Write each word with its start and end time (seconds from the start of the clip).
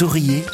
Souriez, 0.00 0.44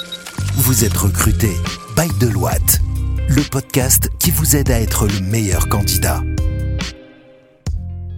vous 0.57 0.85
êtes 0.85 0.97
recruté 0.97 1.51
by 1.97 2.09
Deloitte, 2.19 2.81
le 3.29 3.49
podcast 3.49 4.11
qui 4.19 4.33
vous 4.33 4.57
aide 4.57 4.73
à 4.73 4.81
être 4.81 5.07
le 5.07 5.21
meilleur 5.21 5.69
candidat. 5.69 6.21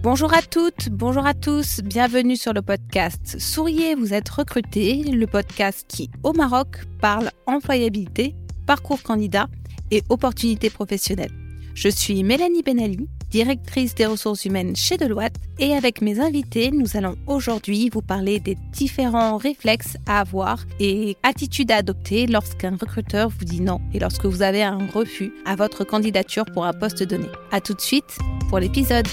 Bonjour 0.01 0.33
à 0.33 0.41
toutes, 0.41 0.89
bonjour 0.89 1.27
à 1.27 1.35
tous, 1.35 1.81
bienvenue 1.83 2.35
sur 2.35 2.51
le 2.51 2.63
podcast 2.63 3.35
Souriez, 3.37 3.93
vous 3.93 4.15
êtes 4.15 4.27
recruté, 4.27 5.03
le 5.03 5.27
podcast 5.27 5.85
qui, 5.87 6.09
au 6.23 6.33
Maroc, 6.33 6.77
parle 6.99 7.29
employabilité, 7.45 8.33
parcours 8.65 9.03
candidat 9.03 9.45
et 9.91 10.01
opportunités 10.09 10.71
professionnelles. 10.71 11.35
Je 11.75 11.89
suis 11.89 12.23
Mélanie 12.23 12.63
Benali, 12.63 13.07
directrice 13.29 13.95
des 13.95 14.05
ressources 14.05 14.45
humaines 14.45 14.75
chez 14.75 14.97
Deloitte, 14.97 15.35
et 15.59 15.73
avec 15.73 16.01
mes 16.01 16.19
invités, 16.19 16.71
nous 16.71 16.95
allons 16.95 17.15
aujourd'hui 17.27 17.89
vous 17.89 18.01
parler 18.01 18.39
des 18.39 18.57
différents 18.71 19.37
réflexes 19.37 19.97
à 20.05 20.19
avoir 20.19 20.65
et 20.79 21.17
attitudes 21.23 21.71
à 21.71 21.77
adopter 21.77 22.27
lorsqu'un 22.27 22.75
recruteur 22.79 23.29
vous 23.29 23.45
dit 23.45 23.61
non 23.61 23.79
et 23.93 23.99
lorsque 23.99 24.25
vous 24.25 24.41
avez 24.41 24.63
un 24.63 24.87
refus 24.93 25.33
à 25.45 25.55
votre 25.55 25.83
candidature 25.83 26.45
pour 26.45 26.65
un 26.65 26.73
poste 26.73 27.03
donné. 27.03 27.27
A 27.51 27.61
tout 27.61 27.73
de 27.73 27.81
suite 27.81 28.17
pour 28.49 28.59
l'épisode. 28.59 29.07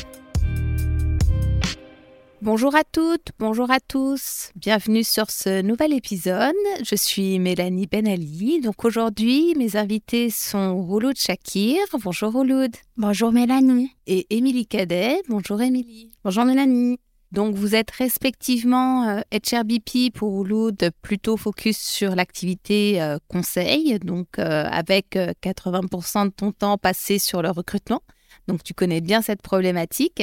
Bonjour 2.47 2.77
à 2.77 2.85
toutes, 2.85 3.31
bonjour 3.41 3.73
à 3.73 3.81
tous, 3.81 4.53
bienvenue 4.55 5.03
sur 5.03 5.33
ce 5.33 5.63
nouvel 5.63 5.93
épisode. 5.93 6.55
Je 6.81 6.95
suis 6.95 7.41
Mélanie 7.41 7.89
Benali. 7.89 8.61
Donc 8.61 8.85
aujourd'hui, 8.85 9.57
mes 9.57 9.75
invités 9.75 10.31
sont 10.31 10.81
Rouloud 10.81 11.19
Shakir. 11.19 11.81
Bonjour 12.05 12.31
Rouloud. 12.31 12.71
Bonjour 12.97 13.33
Mélanie. 13.33 13.91
Et 14.07 14.29
Émilie 14.31 14.69
Cadet. 14.69 15.23
Bonjour 15.29 15.61
Émilie. 15.61 16.13
Bonjour 16.23 16.45
Mélanie. 16.45 17.01
Donc 17.33 17.57
vous 17.57 17.75
êtes 17.75 17.91
respectivement 17.91 19.09
euh, 19.09 19.21
HRBP 19.33 20.15
pour 20.15 20.31
Rouloud, 20.31 20.93
plutôt 21.03 21.37
focus 21.37 21.77
sur 21.77 22.15
l'activité 22.15 23.03
euh, 23.03 23.19
conseil, 23.27 23.99
donc 23.99 24.39
euh, 24.39 24.69
avec 24.71 25.17
80% 25.17 26.27
de 26.27 26.31
ton 26.31 26.53
temps 26.53 26.79
passé 26.79 27.19
sur 27.19 27.43
le 27.43 27.51
recrutement. 27.51 28.03
Donc 28.47 28.63
tu 28.63 28.73
connais 28.73 29.01
bien 29.01 29.21
cette 29.21 29.43
problématique. 29.43 30.23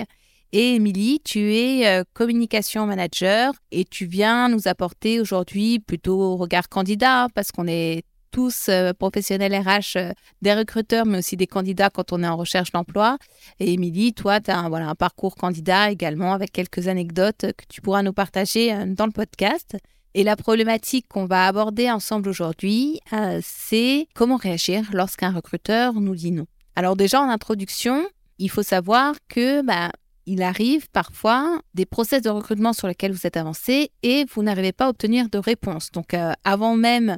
Et 0.55 0.75
Émilie, 0.75 1.19
tu 1.23 1.55
es 1.55 1.87
euh, 1.87 2.03
communication 2.13 2.85
manager 2.85 3.53
et 3.71 3.85
tu 3.85 4.05
viens 4.05 4.49
nous 4.49 4.67
apporter 4.67 5.19
aujourd'hui 5.19 5.79
plutôt 5.79 6.37
regard 6.37 6.69
candidat 6.69 7.27
parce 7.33 7.51
qu'on 7.51 7.65
est 7.65 8.03
tous 8.29 8.69
euh, 8.69 8.93
professionnels 8.93 9.55
RH, 9.55 9.97
euh, 9.97 10.11
des 10.43 10.53
recruteurs, 10.53 11.07
mais 11.07 11.17
aussi 11.17 11.37
des 11.37 11.47
candidats 11.47 11.89
quand 11.89 12.13
on 12.13 12.21
est 12.21 12.27
en 12.27 12.37
recherche 12.37 12.71
d'emploi. 12.71 13.17
Et 13.59 13.73
Émilie, 13.73 14.13
toi, 14.13 14.39
tu 14.41 14.51
as 14.51 14.59
un, 14.59 14.69
voilà, 14.69 14.89
un 14.89 14.93
parcours 14.93 15.33
candidat 15.33 15.89
également 15.89 16.33
avec 16.33 16.51
quelques 16.51 16.87
anecdotes 16.87 17.47
que 17.57 17.65
tu 17.67 17.81
pourras 17.81 18.03
nous 18.03 18.13
partager 18.13 18.75
dans 18.85 19.07
le 19.07 19.11
podcast. 19.11 19.75
Et 20.13 20.23
la 20.23 20.35
problématique 20.35 21.07
qu'on 21.07 21.25
va 21.25 21.47
aborder 21.47 21.89
ensemble 21.89 22.29
aujourd'hui, 22.29 22.99
c'est 23.41 24.07
comment 24.13 24.35
réagir 24.35 24.83
lorsqu'un 24.93 25.31
recruteur 25.31 25.93
nous 25.93 26.13
dit 26.13 26.31
non. 26.31 26.45
Alors 26.75 26.95
déjà, 26.95 27.19
en 27.21 27.29
introduction, 27.29 28.05
il 28.37 28.51
faut 28.51 28.61
savoir 28.61 29.15
que 29.27 29.63
bah, 29.63 29.91
il 30.25 30.41
arrive 30.41 30.89
parfois 30.89 31.61
des 31.73 31.85
process 31.85 32.21
de 32.21 32.29
recrutement 32.29 32.73
sur 32.73 32.87
lesquels 32.87 33.11
vous 33.11 33.27
êtes 33.27 33.37
avancé 33.37 33.91
et 34.03 34.25
vous 34.25 34.43
n'arrivez 34.43 34.71
pas 34.71 34.85
à 34.85 34.89
obtenir 34.89 35.29
de 35.29 35.37
réponse. 35.37 35.91
Donc, 35.91 36.13
euh, 36.13 36.33
avant 36.43 36.75
même 36.75 37.17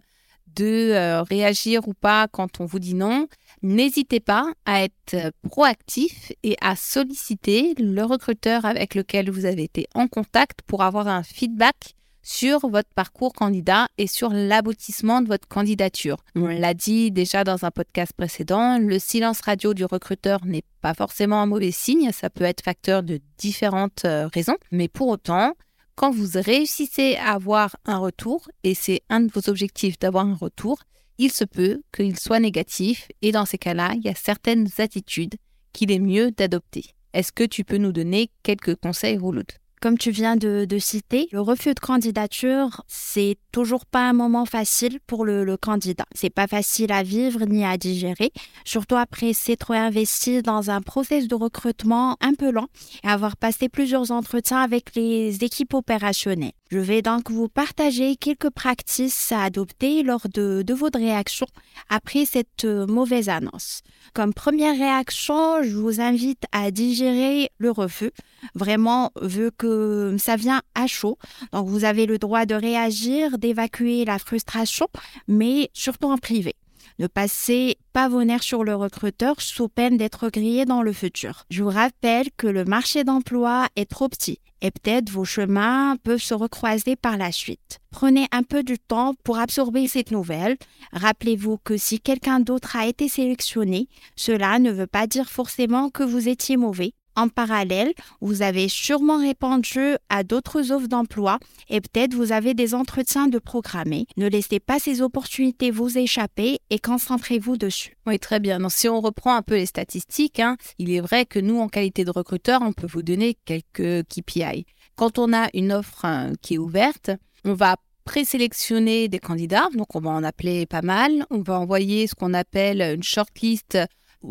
de 0.55 0.91
euh, 0.93 1.21
réagir 1.23 1.87
ou 1.87 1.93
pas 1.93 2.27
quand 2.27 2.59
on 2.59 2.65
vous 2.65 2.79
dit 2.79 2.95
non, 2.95 3.27
n'hésitez 3.61 4.19
pas 4.19 4.53
à 4.65 4.83
être 4.83 5.31
proactif 5.49 6.31
et 6.43 6.55
à 6.61 6.75
solliciter 6.75 7.73
le 7.77 8.03
recruteur 8.03 8.65
avec 8.65 8.95
lequel 8.95 9.29
vous 9.29 9.45
avez 9.45 9.63
été 9.63 9.87
en 9.93 10.07
contact 10.07 10.61
pour 10.65 10.83
avoir 10.83 11.07
un 11.07 11.23
feedback 11.23 11.95
sur 12.25 12.67
votre 12.67 12.89
parcours 12.95 13.33
candidat 13.33 13.87
et 13.99 14.07
sur 14.07 14.31
l'aboutissement 14.31 15.21
de 15.21 15.27
votre 15.27 15.47
candidature. 15.47 16.17
On 16.35 16.47
l'a 16.47 16.73
dit 16.73 17.11
déjà 17.11 17.43
dans 17.43 17.65
un 17.65 17.71
podcast 17.71 18.13
précédent, 18.17 18.79
le 18.79 18.97
silence 18.97 19.41
radio 19.41 19.75
du 19.75 19.85
recruteur 19.85 20.43
n'est 20.43 20.63
pas 20.81 20.95
forcément 20.95 21.39
un 21.39 21.45
mauvais 21.45 21.71
signe, 21.71 22.11
ça 22.11 22.31
peut 22.31 22.43
être 22.43 22.63
facteur 22.63 23.03
de 23.03 23.21
différentes 23.37 24.05
euh, 24.05 24.27
raisons, 24.33 24.57
mais 24.71 24.87
pour 24.87 25.09
autant, 25.09 25.53
quand 25.93 26.09
vous 26.09 26.27
réussissez 26.33 27.15
à 27.17 27.33
avoir 27.33 27.77
un 27.85 27.99
retour, 27.99 28.49
et 28.63 28.73
c'est 28.73 29.01
un 29.09 29.21
de 29.21 29.31
vos 29.31 29.47
objectifs 29.47 29.99
d'avoir 29.99 30.25
un 30.25 30.35
retour, 30.35 30.79
il 31.19 31.31
se 31.31 31.45
peut 31.45 31.83
qu'il 31.95 32.17
soit 32.19 32.39
négatif 32.39 33.07
et 33.21 33.31
dans 33.31 33.45
ces 33.45 33.59
cas-là, 33.59 33.93
il 33.95 34.01
y 34.01 34.09
a 34.09 34.15
certaines 34.15 34.67
attitudes 34.79 35.35
qu'il 35.73 35.91
est 35.91 35.99
mieux 35.99 36.31
d'adopter. 36.31 36.85
Est-ce 37.13 37.31
que 37.31 37.43
tu 37.43 37.63
peux 37.63 37.77
nous 37.77 37.93
donner 37.93 38.31
quelques 38.43 38.75
conseils, 38.75 39.17
Rouloud? 39.17 39.45
Comme 39.85 39.99
tu 39.99 40.09
viens 40.09 40.35
de, 40.35 40.65
citer, 40.79 41.29
le 41.31 41.41
refus 41.41 41.75
de 41.75 41.79
candidature, 41.79 42.81
c'est 42.87 43.37
toujours 43.51 43.85
pas 43.85 44.09
un 44.09 44.13
moment 44.13 44.45
facile 44.45 44.97
pour 45.05 45.25
le, 45.25 45.43
le 45.43 45.57
candidat. 45.57 46.07
C'est 46.15 46.31
pas 46.31 46.47
facile 46.47 46.91
à 46.91 47.03
vivre 47.03 47.45
ni 47.45 47.63
à 47.63 47.77
digérer, 47.77 48.31
surtout 48.63 48.95
après 48.95 49.33
s'être 49.33 49.69
investi 49.75 50.41
dans 50.41 50.71
un 50.71 50.81
process 50.81 51.27
de 51.27 51.35
recrutement 51.35 52.17
un 52.19 52.33
peu 52.33 52.49
lent 52.49 52.65
et 53.03 53.07
avoir 53.07 53.37
passé 53.37 53.69
plusieurs 53.69 54.09
entretiens 54.09 54.61
avec 54.61 54.95
les 54.95 55.43
équipes 55.43 55.75
opérationnelles. 55.75 56.53
Je 56.71 56.79
vais 56.79 57.03
donc 57.03 57.29
vous 57.29 57.47
partager 57.47 58.15
quelques 58.15 58.49
pratiques 58.49 59.13
à 59.29 59.43
adopter 59.43 60.01
lors 60.01 60.27
de, 60.33 60.63
de 60.63 60.73
votre 60.73 60.97
réaction 60.97 61.45
après 61.89 62.25
cette 62.25 62.65
euh, 62.65 62.87
mauvaise 62.87 63.29
annonce. 63.29 63.81
Comme 64.15 64.33
première 64.33 64.75
réaction, 64.75 65.61
je 65.61 65.75
vous 65.75 66.01
invite 66.01 66.43
à 66.51 66.71
digérer 66.71 67.51
le 67.59 67.69
refus, 67.69 68.11
vraiment 68.55 69.11
vu 69.21 69.51
que 69.55 70.15
ça 70.17 70.37
vient 70.37 70.63
à 70.73 70.87
chaud. 70.87 71.19
Donc 71.53 71.67
vous 71.67 71.85
avez 71.85 72.07
le 72.07 72.17
droit 72.17 72.47
de 72.47 72.55
réagir, 72.55 73.37
d'évacuer 73.37 74.03
la 74.03 74.17
frustration, 74.17 74.87
mais 75.27 75.69
surtout 75.73 76.07
en 76.07 76.17
privé. 76.17 76.55
Ne 76.97 77.05
passez 77.05 77.77
pas 77.93 78.09
vos 78.09 78.23
nerfs 78.23 78.43
sur 78.43 78.63
le 78.63 78.73
recruteur 78.73 79.39
sous 79.39 79.69
peine 79.69 79.97
d'être 79.97 80.29
grillé 80.29 80.65
dans 80.65 80.81
le 80.81 80.93
futur. 80.93 81.43
Je 81.51 81.61
vous 81.61 81.69
rappelle 81.69 82.27
que 82.37 82.47
le 82.47 82.65
marché 82.65 83.03
d'emploi 83.03 83.67
est 83.75 83.89
trop 83.89 84.09
petit 84.09 84.39
et 84.65 84.71
peut-être 84.71 85.11
vos 85.11 85.25
chemins 85.25 85.95
peuvent 86.03 86.21
se 86.21 86.33
recroiser 86.33 86.95
par 86.95 87.17
la 87.17 87.31
suite. 87.31 87.79
Prenez 87.91 88.25
un 88.31 88.41
peu 88.41 88.63
du 88.63 88.79
temps 88.79 89.13
pour 89.23 89.37
absorber 89.37 89.87
cette 89.87 90.09
nouvelle. 90.09 90.57
Rappelez-vous 90.91 91.59
que 91.63 91.77
si 91.77 91.99
quelqu'un 91.99 92.39
d'autre 92.39 92.75
a 92.75 92.87
été 92.87 93.07
sélectionné, 93.07 93.87
cela 94.15 94.57
ne 94.57 94.71
veut 94.71 94.87
pas 94.87 95.05
dire 95.05 95.29
forcément 95.29 95.91
que 95.91 96.01
vous 96.01 96.29
étiez 96.29 96.57
mauvais. 96.57 96.93
En 97.15 97.29
parallèle, 97.29 97.93
vous 98.19 98.41
avez 98.41 98.67
sûrement 98.67 99.19
répondu 99.19 99.95
à 100.09 100.23
d'autres 100.23 100.71
offres 100.71 100.87
d'emploi 100.87 101.39
et 101.69 101.79
peut-être 101.79 102.13
vous 102.13 102.33
avez 102.33 102.53
des 102.53 102.75
entretiens 102.75 103.27
de 103.27 103.39
programmer. 103.39 104.05
Ne 104.17 104.27
laissez 104.27 104.59
pas 104.59 104.79
ces 104.79 105.01
opportunités 105.01 105.71
vous 105.71 105.97
échapper 105.97 106.59
et 106.69 106.79
concentrez-vous 106.79 107.55
dessus. 107.55 107.95
Oui, 108.05 108.19
très 108.19 108.39
bien. 108.41 108.59
Donc, 108.59 108.71
si 108.71 108.89
on 108.89 108.99
reprend 108.99 109.35
un 109.35 109.41
peu 109.41 109.55
les 109.55 109.65
statistiques, 109.65 110.39
hein, 110.39 110.57
il 110.77 110.91
est 110.91 110.99
vrai 110.99 111.25
que 111.25 111.39
nous, 111.39 111.57
en 111.59 111.69
qualité 111.69 112.03
de 112.03 112.11
recruteur, 112.11 112.61
on 112.61 112.73
peut 112.73 112.87
vous 112.87 113.03
donner 113.03 113.37
quelques 113.45 114.05
KPI. 114.07 114.65
Quand 114.95 115.17
on 115.17 115.31
a 115.33 115.47
une 115.53 115.71
offre 115.71 116.03
hein, 116.03 116.33
qui 116.41 116.55
est 116.55 116.57
ouverte, 116.57 117.11
on 117.45 117.53
va 117.53 117.77
présélectionner 118.05 119.07
des 119.07 119.19
candidats, 119.19 119.67
donc 119.73 119.95
on 119.95 119.99
va 119.99 120.11
en 120.11 120.23
appeler 120.23 120.65
pas 120.65 120.81
mal. 120.81 121.25
On 121.31 121.41
va 121.41 121.59
envoyer 121.59 122.07
ce 122.07 122.15
qu'on 122.15 122.33
appelle 122.33 122.81
une 122.81 123.03
shortlist 123.03 123.77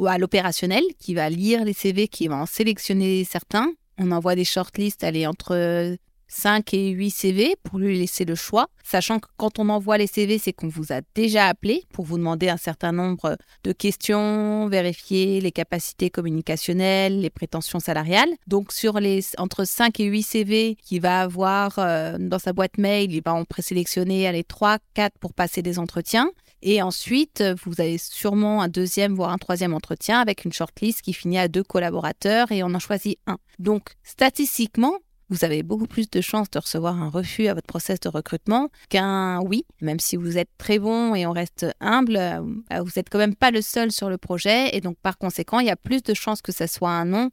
à 0.06 0.19
l'opérationnel 0.19 0.82
qui 0.99 1.15
va 1.15 1.28
lire 1.31 1.65
les 1.65 1.72
CV, 1.72 2.09
qui 2.09 2.28
va 2.28 2.37
en 2.37 2.47
sélectionner 2.47 3.25
certains. 3.25 3.72
On 3.99 4.10
envoie 4.10 4.34
des 4.34 4.44
shortlists, 4.44 5.05
aller 5.05 5.27
entre 5.27 5.97
5 6.28 6.75
et 6.75 6.91
8 6.91 7.10
CV 7.10 7.56
pour 7.62 7.78
lui 7.78 7.99
laisser 7.99 8.25
le 8.25 8.34
choix, 8.34 8.66
sachant 8.82 9.21
que 9.21 9.28
quand 9.37 9.59
on 9.59 9.69
envoie 9.69 9.99
les 9.99 10.06
CV, 10.06 10.38
c'est 10.38 10.53
qu'on 10.53 10.69
vous 10.69 10.93
a 10.93 11.00
déjà 11.15 11.47
appelé 11.47 11.84
pour 11.93 12.05
vous 12.05 12.19
demander 12.19 12.49
un 12.49 12.56
certain 12.56 12.93
nombre 12.93 13.37
de 13.62 13.72
questions, 13.72 14.66
vérifier 14.69 15.41
les 15.41 15.53
capacités 15.53 16.11
communicationnelles, 16.11 17.21
les 17.21 17.31
prétentions 17.31 17.78
salariales. 17.78 18.31
Donc 18.47 18.72
sur 18.72 18.99
les 18.99 19.25
entre 19.38 19.65
5 19.65 20.00
et 20.00 20.05
8 20.05 20.22
CV 20.22 20.76
qu'il 20.82 21.00
va 21.00 21.21
avoir 21.21 21.78
euh, 21.78 22.16
dans 22.19 22.38
sa 22.38 22.53
boîte 22.53 22.78
mail, 22.78 23.12
il 23.12 23.23
va 23.23 23.35
en 23.35 23.44
présélectionner 23.44 24.31
les 24.32 24.44
3 24.44 24.79
4 24.94 25.19
pour 25.20 25.35
passer 25.35 25.62
des 25.62 25.79
entretiens. 25.79 26.31
Et 26.66 26.81
ensuite, 26.81 27.44
vous 27.62 27.78
avez 27.78 27.99
sûrement 27.99 28.62
un 28.62 28.69
deuxième, 28.69 29.14
voire 29.14 29.31
un 29.31 29.38
troisième 29.38 29.75
entretien 29.75 30.19
avec 30.19 30.46
une 30.46 30.52
shortlist 30.52 31.02
qui 31.02 31.12
finit 31.12 31.38
à 31.38 31.46
deux 31.46 31.62
collaborateurs 31.62 32.50
et 32.52 32.62
on 32.62 32.75
en 32.75 32.78
choisit 32.78 33.19
un. 33.26 33.37
Donc, 33.58 33.90
statistiquement, 34.02 34.99
vous 35.28 35.44
avez 35.44 35.62
beaucoup 35.62 35.87
plus 35.87 36.08
de 36.08 36.22
chances 36.22 36.50
de 36.50 36.58
recevoir 36.58 37.02
un 37.02 37.11
refus 37.11 37.49
à 37.49 37.55
votre 37.55 37.66
process 37.66 38.00
de 38.00 38.08
recrutement 38.08 38.70
qu'un 38.88 39.40
oui, 39.43 39.66
même 39.82 40.00
si 40.00 40.16
vous 40.16 40.38
êtes 40.38 40.49
très 40.56 40.78
bon 40.78 41.14
et 41.14 41.26
on 41.26 41.32
reste 41.32 41.66
humble, 41.81 42.16
euh, 42.16 42.40
vous 42.81 42.90
n'êtes 42.96 43.11
quand 43.11 43.19
même 43.19 43.37
pas 43.37 43.50
le 43.50 43.61
seul 43.61 43.93
sur 43.93 44.08
le 44.08 44.16
projet 44.16 44.75
et 44.75 44.81
donc 44.81 44.96
par 45.02 45.19
conséquent, 45.19 45.61
il 45.61 45.66
y 45.66 45.70
a 45.70 45.76
plus 45.76 46.02
de 46.02 46.14
chances 46.14 46.40
que 46.40 46.52
ce 46.52 46.66
soit 46.66 46.90
un 46.90 47.05
non 47.05 47.31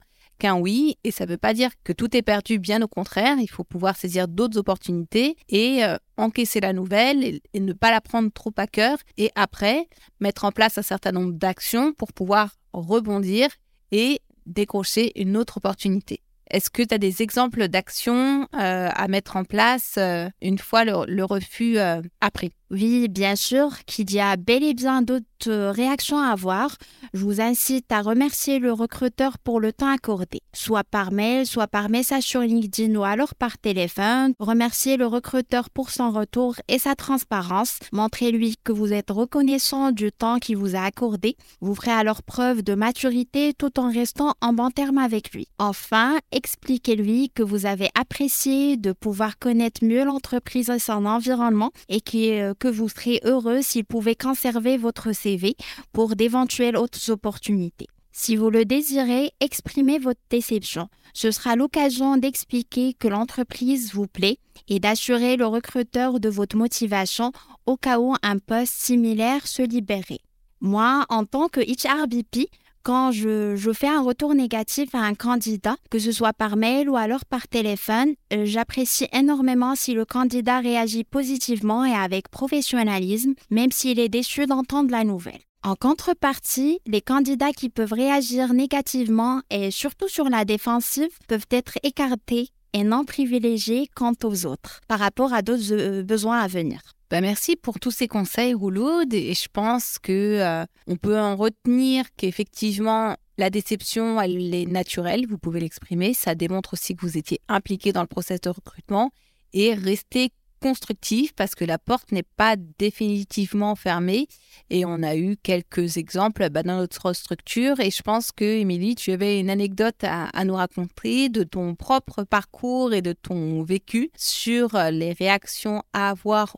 oui 0.49 0.97
et 1.03 1.11
ça 1.11 1.25
ne 1.25 1.31
veut 1.31 1.37
pas 1.37 1.53
dire 1.53 1.71
que 1.83 1.93
tout 1.93 2.15
est 2.15 2.21
perdu, 2.21 2.59
bien 2.59 2.81
au 2.81 2.87
contraire, 2.87 3.37
il 3.39 3.49
faut 3.49 3.63
pouvoir 3.63 3.95
saisir 3.95 4.27
d'autres 4.27 4.57
opportunités 4.57 5.35
et 5.49 5.83
euh, 5.83 5.97
encaisser 6.17 6.59
la 6.59 6.73
nouvelle 6.73 7.23
et, 7.23 7.59
ne 7.59 7.73
pas 7.73 7.91
la 7.91 8.01
prendre 8.01 8.31
trop 8.31 8.53
à 8.57 8.67
cœur 8.67 8.97
et 9.17 9.31
après 9.35 9.87
mettre 10.19 10.45
en 10.45 10.51
place 10.51 10.77
un 10.77 10.81
certain 10.83 11.11
nombre 11.11 11.33
d'actions 11.33 11.93
pour 11.93 12.13
pouvoir 12.13 12.55
rebondir 12.73 13.49
et 13.91 14.19
décrocher 14.45 15.11
une 15.21 15.37
autre 15.37 15.57
opportunité. 15.57 16.21
Est-ce 16.49 16.69
que 16.69 16.83
tu 16.83 16.93
as 16.93 16.97
des 16.97 17.21
exemples 17.21 17.67
d'actions 17.67 18.47
euh, 18.55 18.89
à 18.93 19.07
mettre 19.07 19.37
en 19.37 19.45
place 19.45 19.95
euh, 19.97 20.27
une 20.41 20.57
fois 20.57 20.83
le, 20.83 21.23
refus 21.23 21.77
appris? 22.19 22.51
Oui, 22.71 23.09
bien 23.09 23.35
sûr 23.35 23.83
qu'il 23.85 24.13
y 24.13 24.21
a 24.21 24.37
bel 24.37 24.63
et 24.63 24.73
bien 24.73 25.01
d'autres 25.01 25.25
réactions 25.71 26.17
à 26.17 26.27
avoir. 26.27 26.77
Je 27.13 27.21
vous 27.21 27.41
incite 27.41 27.91
à 27.91 28.01
remercier 28.01 28.59
le 28.59 28.71
recruteur 28.71 29.39
pour 29.39 29.59
le 29.59 29.73
temps 29.73 29.91
accordé, 29.91 30.39
soit 30.53 30.85
par 30.85 31.11
mail, 31.11 31.45
soit 31.45 31.67
par 31.67 31.89
message 31.89 32.23
sur 32.23 32.39
LinkedIn 32.39 32.95
ou 32.95 33.03
alors 33.03 33.35
par 33.35 33.57
téléphone. 33.57 34.33
Remerciez 34.39 34.95
le 34.95 35.05
recruteur 35.05 35.69
pour 35.69 35.89
son 35.89 36.11
retour 36.11 36.55
et 36.69 36.79
sa 36.79 36.95
transparence. 36.95 37.77
Montrez-lui 37.91 38.55
que 38.63 38.71
vous 38.71 38.93
êtes 38.93 39.11
reconnaissant 39.11 39.91
du 39.91 40.13
temps 40.13 40.39
qu'il 40.39 40.55
vous 40.55 40.77
a 40.77 40.81
accordé. 40.81 41.35
Vous 41.59 41.75
ferez 41.75 41.91
alors 41.91 42.23
preuve 42.23 42.61
de 42.61 42.73
maturité 42.73 43.53
tout 43.53 43.81
en 43.81 43.91
restant 43.91 44.35
en 44.39 44.53
bon 44.53 44.69
terme 44.69 44.99
avec 44.99 45.33
lui. 45.33 45.49
Enfin, 45.59 46.19
expliquez-lui 46.31 47.31
que 47.31 47.43
vous 47.43 47.65
avez 47.65 47.89
apprécié 47.99 48.77
de 48.77 48.93
pouvoir 48.93 49.37
connaître 49.39 49.83
mieux 49.83 50.05
l'entreprise 50.05 50.69
et 50.69 50.79
son 50.79 51.05
environnement 51.05 51.71
et 51.89 51.99
que 51.99 52.53
que 52.61 52.67
vous 52.67 52.87
serez 52.89 53.19
heureux 53.23 53.61
s'il 53.63 53.85
pouvait 53.85 54.15
conserver 54.15 54.77
votre 54.77 55.13
CV 55.13 55.55
pour 55.91 56.15
d'éventuelles 56.15 56.77
autres 56.77 57.09
opportunités. 57.09 57.87
Si 58.11 58.35
vous 58.35 58.51
le 58.51 58.65
désirez, 58.65 59.31
exprimez 59.39 59.97
votre 59.97 60.19
déception. 60.29 60.87
Ce 61.13 61.31
sera 61.31 61.55
l'occasion 61.55 62.17
d'expliquer 62.17 62.93
que 62.93 63.07
l'entreprise 63.07 63.93
vous 63.93 64.05
plaît 64.05 64.37
et 64.67 64.79
d'assurer 64.79 65.37
le 65.37 65.47
recruteur 65.47 66.19
de 66.19 66.29
votre 66.29 66.55
motivation 66.55 67.31
au 67.65 67.77
cas 67.77 67.99
où 67.99 68.13
un 68.21 68.37
poste 68.37 68.75
similaire 68.75 69.47
se 69.47 69.63
libérait. 69.63 70.19
Moi, 70.59 71.05
en 71.09 71.25
tant 71.25 71.47
que 71.47 71.61
HRBP, 71.61 72.47
quand 72.83 73.11
je, 73.11 73.71
fais 73.73 73.87
un 73.87 74.01
retour 74.01 74.33
négatif 74.35 74.93
à 74.93 74.99
un 74.99 75.13
candidat, 75.13 75.75
que 75.89 75.99
ce 75.99 76.11
soit 76.11 76.33
par 76.33 76.57
mail 76.57 76.89
ou 76.89 76.97
alors 76.97 77.25
par 77.25 77.47
téléphone, 77.47 78.13
euh, 78.33 78.45
j'apprécie 78.45 79.07
énormément 79.13 79.75
si 79.75 79.93
le 79.93 80.05
candidat 80.05 80.59
réagit 80.59 81.03
positivement 81.03 81.85
et 81.85 81.93
avec 81.93 82.29
professionnalisme, 82.29 83.33
même 83.49 83.71
s'il 83.71 83.99
est 83.99 84.09
déçu 84.09 84.45
d'entendre 84.45 84.91
la 84.91 85.03
nouvelle. 85.03 85.39
En 85.63 85.75
contrepartie, 85.75 86.79
les 86.87 87.01
candidats 87.01 87.51
qui 87.51 87.69
peuvent 87.69 87.93
réagir 87.93 88.53
négativement 88.53 89.41
et 89.51 89.69
surtout 89.69 90.07
sur 90.07 90.27
la 90.29 90.43
défensive 90.43 91.11
peuvent 91.27 91.45
être 91.51 91.77
écartés 91.83 92.49
et 92.73 92.83
non 92.83 93.05
privilégiés 93.05 93.87
quant 93.95 94.13
aux 94.23 94.45
autres 94.45 94.79
par 94.87 94.99
rapport 94.99 95.33
à 95.33 95.41
d'autres 95.41 95.71
euh, 95.71 96.03
besoins 96.03 96.39
à 96.39 96.47
venir. 96.47 96.81
Bah, 97.11 97.19
merci 97.19 97.57
pour 97.57 97.77
tous 97.77 97.91
ces 97.91 98.07
conseils, 98.07 98.53
Rouloud. 98.53 99.13
Et 99.13 99.33
je 99.33 99.49
pense 99.51 99.99
que 99.99 100.39
euh, 100.39 100.65
on 100.87 100.95
peut 100.95 101.19
en 101.19 101.35
retenir 101.35 102.05
qu'effectivement, 102.15 103.17
la 103.37 103.49
déception, 103.49 104.21
elle 104.21 104.55
est 104.55 104.65
naturelle. 104.65 105.27
Vous 105.27 105.37
pouvez 105.37 105.59
l'exprimer. 105.59 106.13
Ça 106.13 106.35
démontre 106.35 106.71
aussi 106.71 106.95
que 106.95 107.05
vous 107.05 107.17
étiez 107.17 107.41
impliqué 107.49 107.91
dans 107.91 107.99
le 107.99 108.07
process 108.07 108.39
de 108.39 108.49
recrutement 108.49 109.11
et 109.51 109.73
rester 109.73 110.31
constructif 110.61 111.33
parce 111.33 111.55
que 111.55 111.65
la 111.65 111.77
porte 111.77 112.11
n'est 112.11 112.23
pas 112.23 112.55
définitivement 112.77 113.75
fermée 113.75 114.27
et 114.69 114.85
on 114.85 115.01
a 115.03 115.15
eu 115.15 115.35
quelques 115.35 115.97
exemples 115.97 116.49
bah, 116.49 116.63
dans 116.63 116.77
notre 116.77 117.13
structure 117.13 117.79
et 117.79 117.89
je 117.89 118.03
pense 118.03 118.31
que 118.31 118.45
Émilie 118.45 118.93
tu 118.93 119.11
avais 119.11 119.39
une 119.39 119.49
anecdote 119.49 120.03
à, 120.03 120.45
nous 120.45 120.53
raconter 120.53 121.29
de 121.29 121.43
ton 121.43 121.73
propre 121.73 122.23
parcours 122.23 122.93
et 122.93 123.01
de 123.01 123.13
ton 123.13 123.63
vécu 123.63 124.11
sur 124.15 124.77
les 124.91 125.13
réactions 125.13 125.81
à 125.93 126.11
avoir 126.11 126.55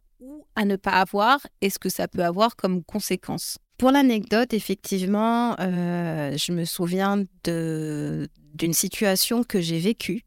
à 0.56 0.66
ne 0.66 0.76
pas 0.76 0.92
avoir 0.92 1.40
et 1.62 1.70
ce 1.70 1.80
que 1.80 1.90
ça 1.90 2.08
peut 2.08 2.24
avoir 2.24 2.56
comme 2.56 2.84
conséquence. 2.84 3.58
Pour 3.78 3.92
l'anecdote, 3.92 4.54
effectivement, 4.54 5.56
euh, 5.60 6.38
je 6.38 6.52
me 6.52 6.64
souviens 6.64 7.26
d'une 7.44 8.74
situation 8.74 9.44
que 9.44 9.60
j'ai 9.62 9.80
vécue. 9.80 10.22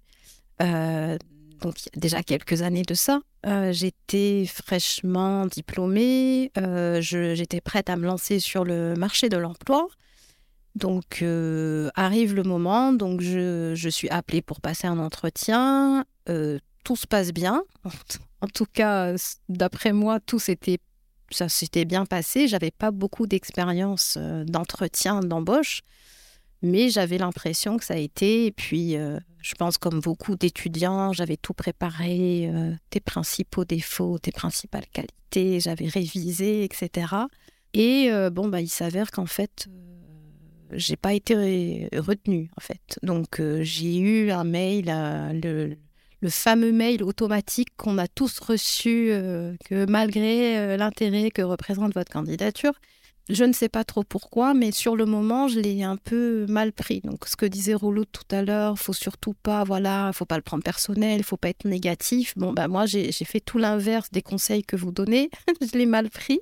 Euh, 0.63 1.17
donc, 1.61 1.77
déjà 1.97 2.23
quelques 2.23 2.63
années 2.63 2.83
de 2.83 2.95
ça. 2.95 3.21
Euh, 3.47 3.73
j'étais 3.73 4.45
fraîchement 4.47 5.47
diplômée. 5.47 6.51
j'étais 7.01 7.61
prête 7.61 7.89
à 7.89 7.97
me 7.97 8.07
lancer 8.07 8.41
sur 8.41 8.65
le 8.65 8.95
marché 8.95 9.29
de 9.29 9.37
l'emploi. 9.37 9.87
Donc, 10.75 11.25
arrive 11.95 12.35
le 12.35 12.43
moment. 12.43 12.93
Donc, 12.93 13.21
je, 13.21 13.75
je, 13.75 13.89
suis 13.89 14.11
appelée 14.11 14.43
pour 14.43 14.61
passer 14.61 14.87
un 14.87 14.99
entretien. 14.99 16.05
Tout 16.87 16.95
se 16.95 17.09
passe 17.09 17.33
bien. 17.33 17.65
En 18.41 18.47
tout 18.47 18.67
cas, 18.73 19.13
d'après 19.49 19.93
moi, 19.93 20.21
tout 20.21 20.39
s'était 20.39 20.79
ça 21.33 21.49
s'était 21.49 21.85
bien 21.85 22.07
passé. 22.07 22.47
J'avais 22.47 22.71
pas 22.71 22.93
beaucoup 22.93 23.27
d'expérience 23.27 24.17
euh, 24.17 24.45
d'entretien, 24.45 25.19
d'embauche, 25.19 25.83
mais 26.63 26.89
j'avais 26.89 27.19
l'impression 27.19 27.77
que 27.77 27.85
ça 27.85 27.95
a 27.95 27.97
été. 27.97 28.47
Et 28.47 28.53
puis, 28.53 28.97
euh, 28.97 29.19
je 29.43 29.57
pense 29.57 29.79
comme 29.79 29.99
beaucoup 29.99 30.37
d'étudiants, 30.37 31.13
j'avais 31.13 31.37
tout 31.37 31.55
préparé, 31.55 32.49
euh, 32.55 32.73
tes 32.91 33.01
principaux 33.01 33.65
défauts, 33.65 34.21
tes 34.21 34.31
principales 34.31 34.87
qualités, 34.93 35.59
j'avais 35.59 35.89
révisé, 35.89 36.63
etc. 36.63 37.15
Et 37.75 38.09
bon, 38.31 38.47
bah, 38.47 38.61
il 38.61 38.71
s'avère 38.71 39.11
qu'en 39.11 39.27
fait, 39.27 39.69
j'ai 40.71 40.97
pas 40.97 41.13
été 41.15 41.91
retenue, 41.93 42.49
en 42.57 42.61
fait. 42.61 42.99
Donc, 43.03 43.43
j'ai 43.61 43.99
eu 43.99 44.31
un 44.31 44.45
mail, 44.45 44.87
le, 45.43 45.77
le 46.21 46.31
fameux 46.31 46.73
mail 46.73 47.03
automatique 47.03 47.69
qu'on 47.77 47.99
a 47.99 48.09
tous 48.09 48.39
reçu, 48.39 49.09
euh, 49.11 49.55
que 49.67 49.89
malgré 49.89 50.59
euh, 50.59 50.77
l'intérêt 50.77 51.31
que 51.31 51.43
représente 51.43 51.95
votre 51.95 52.11
candidature, 52.11 52.73
je 53.29 53.45
ne 53.45 53.53
sais 53.53 53.69
pas 53.69 53.83
trop 53.83 54.05
pourquoi, 54.05 54.55
mais 54.55 54.71
sur 54.71 54.95
le 54.95 55.05
moment, 55.05 55.49
je 55.49 55.59
l'ai 55.59 55.83
un 55.83 55.97
peu 55.97 56.47
mal 56.49 56.73
pris. 56.73 57.01
Donc, 57.01 57.27
ce 57.27 57.35
que 57.35 57.47
disait 57.47 57.75
Rouleau 57.75 58.05
tout 58.05 58.23
à 58.31 58.43
l'heure, 58.43 58.79
faut 58.79 58.93
surtout 58.93 59.35
pas, 59.35 59.65
voilà, 59.65 60.13
faut 60.15 60.25
pas 60.25 60.37
le 60.37 60.43
prendre 60.43 60.63
personnel, 60.63 61.25
faut 61.25 61.37
pas 61.37 61.49
être 61.49 61.65
négatif. 61.65 62.35
Bon, 62.37 62.53
ben 62.53 62.69
moi, 62.69 62.87
j'ai 62.87 63.11
fait 63.11 63.41
tout 63.41 63.59
l'inverse 63.59 64.11
des 64.13 64.23
conseils 64.23 64.63
que 64.63 64.77
vous 64.77 64.93
donnez. 64.93 65.31
je 65.61 65.77
l'ai 65.77 65.87
mal 65.87 66.09
pris. 66.09 66.41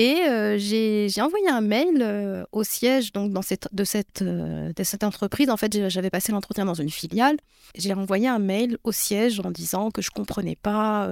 Et 0.00 0.22
euh, 0.22 0.56
j'ai 0.56 1.20
envoyé 1.20 1.50
un 1.50 1.60
mail 1.60 1.98
euh, 2.00 2.42
au 2.52 2.64
siège 2.64 3.12
donc 3.12 3.32
dans 3.32 3.42
cette, 3.42 3.68
de, 3.70 3.84
cette, 3.84 4.22
euh, 4.22 4.72
entreprise. 5.02 5.50
En 5.50 5.58
fait, 5.58 5.90
j'avais 5.90 6.08
passé 6.08 6.32
l'entretien 6.32 6.64
dans 6.64 6.72
une 6.72 6.88
filiale. 6.88 7.36
J'ai 7.74 7.92
envoyé 7.92 8.26
un 8.26 8.38
mail 8.38 8.78
au 8.82 8.92
siège 8.92 9.40
en 9.40 9.50
disant 9.50 9.90
que 9.90 10.00
je 10.00 10.10
comprenais 10.10 10.56
pas. 10.56 11.06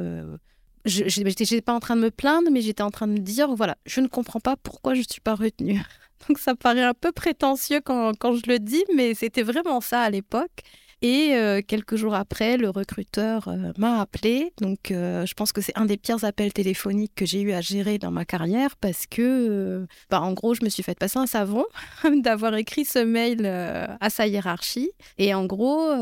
je 0.86 1.22
n'étais 1.22 1.60
pas 1.60 1.74
en 1.74 1.80
train 1.80 1.96
de 1.96 2.00
me 2.00 2.10
plaindre, 2.10 2.50
mais 2.50 2.62
j'étais 2.62 2.82
en 2.82 2.90
train 2.90 3.06
de 3.06 3.12
me 3.12 3.18
dire 3.18 3.54
voilà, 3.54 3.76
je 3.84 4.00
ne 4.00 4.06
comprends 4.06 4.40
pas 4.40 4.56
pourquoi 4.56 4.94
je 4.94 5.00
ne 5.00 5.06
suis 5.06 5.20
pas 5.20 5.34
retenue. 5.34 5.82
Donc 6.26 6.38
ça 6.38 6.54
paraît 6.54 6.82
un 6.82 6.94
peu 6.94 7.12
prétentieux 7.12 7.82
quand 7.82 8.14
je 8.36 8.50
le 8.50 8.58
dis, 8.58 8.84
mais 8.96 9.12
c'était 9.12 9.42
vraiment 9.42 9.82
ça 9.82 10.00
à 10.00 10.08
l'époque. 10.08 10.62
Et 11.00 11.34
euh, 11.34 11.60
quelques 11.64 11.94
jours 11.94 12.14
après, 12.14 12.56
le 12.56 12.70
recruteur 12.70 13.46
euh, 13.46 13.72
m'a 13.78 14.00
appelé. 14.00 14.52
Donc, 14.60 14.90
euh, 14.90 15.24
je 15.26 15.34
pense 15.34 15.52
que 15.52 15.60
c'est 15.60 15.76
un 15.78 15.84
des 15.84 15.96
pires 15.96 16.24
appels 16.24 16.52
téléphoniques 16.52 17.12
que 17.14 17.24
j'ai 17.24 17.40
eu 17.40 17.52
à 17.52 17.60
gérer 17.60 17.98
dans 17.98 18.10
ma 18.10 18.24
carrière 18.24 18.76
parce 18.76 19.06
que, 19.06 19.86
bah, 20.10 20.20
en 20.20 20.32
gros, 20.32 20.54
je 20.54 20.64
me 20.64 20.68
suis 20.68 20.82
fait 20.82 20.98
passer 20.98 21.18
un 21.18 21.26
savon 21.26 21.64
d'avoir 22.22 22.56
écrit 22.56 22.84
ce 22.84 22.98
mail 22.98 23.46
à 23.46 24.10
sa 24.10 24.26
hiérarchie. 24.26 24.90
Et 25.18 25.34
en 25.34 25.46
gros, 25.46 25.92